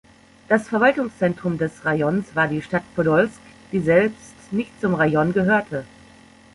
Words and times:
Das 0.47 0.67
Verwaltungszentrum 0.67 1.59
des 1.59 1.85
Rajons 1.85 2.35
war 2.35 2.47
die 2.47 2.63
Stadt 2.63 2.81
Podolsk, 2.95 3.39
die 3.71 3.81
selbst 3.81 4.33
nicht 4.49 4.71
zum 4.81 4.95
Rajon 4.95 5.31
gehörte. 5.31 5.85